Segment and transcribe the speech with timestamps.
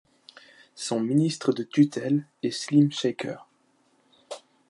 [0.73, 3.47] Son ministre de tutelle est Slim Chaker.